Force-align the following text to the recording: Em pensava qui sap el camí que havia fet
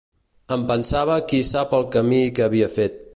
Em 0.55 0.63
pensava 0.71 1.17
qui 1.33 1.43
sap 1.51 1.77
el 1.81 1.87
camí 1.97 2.23
que 2.39 2.47
havia 2.47 2.75
fet 2.81 2.99